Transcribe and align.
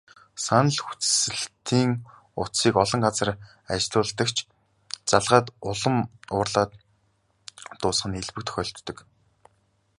Санал 0.45 0.77
хүсэлтийн 0.85 1.91
утсыг 2.41 2.75
олон 2.83 3.01
газар 3.05 3.29
ажиллуулдаг 3.73 4.29
ч, 4.35 4.37
залгаад 5.09 5.47
улам 5.69 5.95
уурлаад 6.35 6.71
дуусах 7.79 8.07
нь 8.09 8.19
элбэг 8.21 8.43
тохиолддог. 8.45 8.97